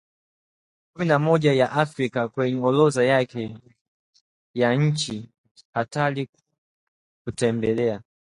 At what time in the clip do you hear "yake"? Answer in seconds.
3.03-3.57